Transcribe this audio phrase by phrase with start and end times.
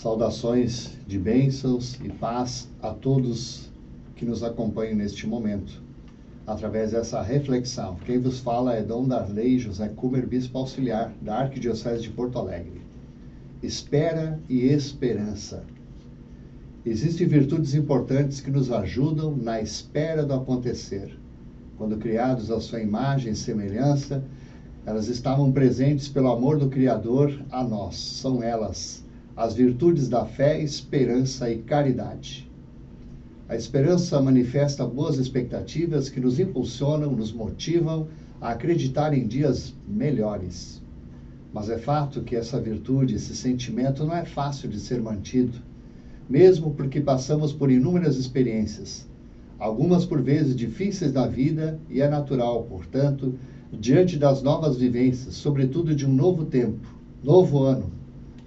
[0.00, 3.68] Saudações de bênçãos e paz a todos
[4.14, 5.82] que nos acompanham neste momento,
[6.46, 7.96] através dessa reflexão.
[8.06, 12.80] Quem vos fala é Dom Darley José Kumer, Bispo Auxiliar da Arquidiocese de Porto Alegre.
[13.60, 15.64] Espera e esperança.
[16.86, 21.18] Existem virtudes importantes que nos ajudam na espera do acontecer.
[21.76, 24.22] Quando criados à sua imagem e semelhança,
[24.86, 27.96] elas estavam presentes pelo amor do Criador a nós.
[27.96, 29.07] São elas
[29.38, 32.50] as virtudes da fé, esperança e caridade.
[33.48, 38.08] A esperança manifesta boas expectativas que nos impulsionam, nos motivam
[38.40, 40.82] a acreditar em dias melhores.
[41.52, 45.56] Mas é fato que essa virtude, esse sentimento não é fácil de ser mantido,
[46.28, 49.08] mesmo porque passamos por inúmeras experiências,
[49.56, 53.38] algumas por vezes difíceis da vida, e é natural, portanto,
[53.72, 56.88] diante das novas vivências, sobretudo de um novo tempo,
[57.22, 57.97] novo ano,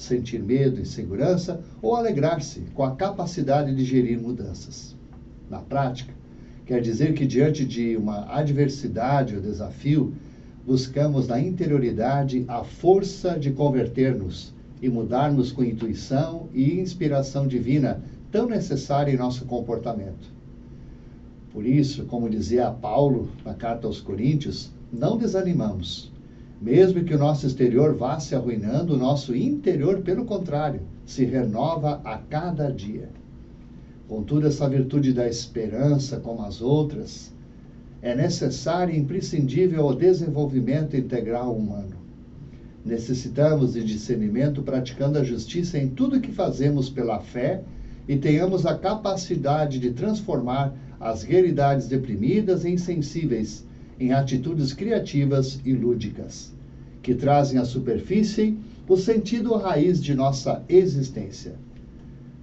[0.00, 4.96] sentir medo, insegurança ou alegrar-se com a capacidade de gerir mudanças.
[5.50, 6.14] Na prática,
[6.64, 10.14] quer dizer que diante de uma adversidade ou desafio,
[10.66, 18.46] buscamos na interioridade a força de converter-nos e mudarmos com intuição e inspiração divina tão
[18.46, 20.38] necessária em nosso comportamento.
[21.52, 26.12] Por isso, como dizia Paulo na carta aos Coríntios, não desanimamos,
[26.60, 32.00] mesmo que o nosso exterior vá se arruinando, o nosso interior, pelo contrário, se renova
[32.04, 33.08] a cada dia.
[34.08, 37.32] Contudo, essa virtude da esperança, como as outras,
[38.02, 41.96] é necessária e imprescindível ao desenvolvimento integral humano.
[42.84, 47.62] Necessitamos de discernimento praticando a justiça em tudo que fazemos pela fé
[48.08, 53.67] e tenhamos a capacidade de transformar as realidades deprimidas e insensíveis
[53.98, 56.52] em atitudes criativas e lúdicas,
[57.02, 58.56] que trazem à superfície
[58.88, 61.54] o sentido raiz de nossa existência.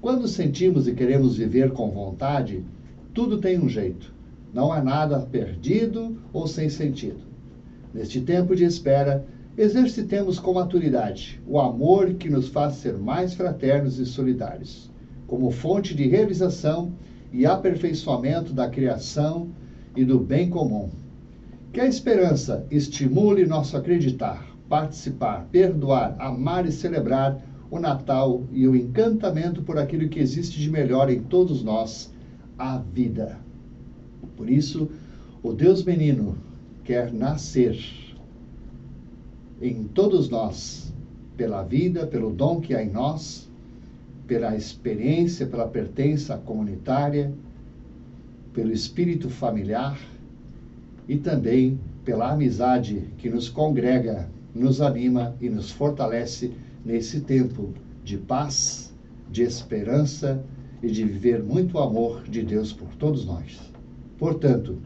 [0.00, 2.64] Quando sentimos e queremos viver com vontade,
[3.12, 4.14] tudo tem um jeito.
[4.52, 7.20] Não há nada perdido ou sem sentido.
[7.92, 9.26] Neste tempo de espera,
[9.58, 14.90] exercitemos com maturidade o amor que nos faz ser mais fraternos e solidários,
[15.26, 16.92] como fonte de realização
[17.32, 19.48] e aperfeiçoamento da criação
[19.94, 20.88] e do bem comum,
[21.72, 28.74] que a esperança estimule nosso acreditar, participar, perdoar, amar e celebrar o Natal e o
[28.74, 32.12] encantamento por aquilo que existe de melhor em todos nós,
[32.58, 33.38] a vida.
[34.36, 34.90] Por isso,
[35.42, 36.36] o Deus menino
[36.82, 37.78] quer nascer
[39.62, 40.92] em todos nós,
[41.36, 43.48] pela vida, pelo dom que há em nós,
[44.26, 47.32] pela experiência, pela pertença comunitária,
[48.52, 49.98] pelo espírito familiar
[51.10, 56.52] e também pela amizade que nos congrega, nos anima e nos fortalece
[56.84, 58.94] nesse tempo de paz,
[59.28, 60.40] de esperança
[60.80, 63.58] e de viver muito amor de Deus por todos nós.
[64.18, 64.78] Portanto,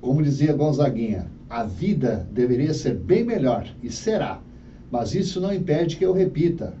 [0.00, 4.40] como dizia Gonzaguinha, a vida deveria ser bem melhor e será,
[4.88, 6.74] mas isso não impede que eu repita.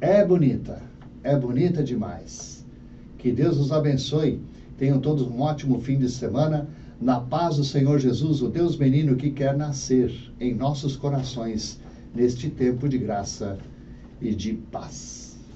[0.00, 0.80] É bonita,
[1.22, 2.64] é bonita demais.
[3.18, 4.40] Que Deus nos abençoe.
[4.78, 6.66] Tenham todos um ótimo fim de semana
[7.00, 11.80] na paz do Senhor Jesus, o Deus menino que quer nascer em nossos corações
[12.14, 13.58] neste tempo de graça
[14.20, 15.31] e de paz.